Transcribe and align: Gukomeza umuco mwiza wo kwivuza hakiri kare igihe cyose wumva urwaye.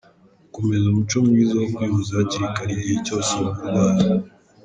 Gukomeza 0.43 0.85
umuco 0.87 1.17
mwiza 1.27 1.53
wo 1.61 1.67
kwivuza 1.75 2.11
hakiri 2.19 2.45
kare 2.55 2.71
igihe 2.75 2.97
cyose 3.07 3.29
wumva 3.37 3.61
urwaye. 3.65 4.03